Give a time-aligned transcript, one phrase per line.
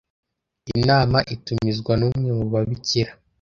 [0.73, 3.11] inama itumizwa n’umwe mu babikira